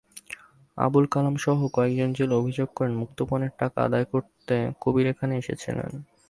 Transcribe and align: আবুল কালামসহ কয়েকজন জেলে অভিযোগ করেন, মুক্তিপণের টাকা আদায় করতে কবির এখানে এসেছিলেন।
আবুল 0.77 1.05
কালামসহ 1.07 1.59
কয়েকজন 1.73 2.09
জেলে 2.17 2.33
অভিযোগ 2.35 2.69
করেন, 2.77 2.93
মুক্তিপণের 3.01 3.51
টাকা 3.59 3.77
আদায় 3.87 4.07
করতে 4.13 4.53
কবির 4.81 5.05
এখানে 5.13 5.33
এসেছিলেন। 5.37 5.91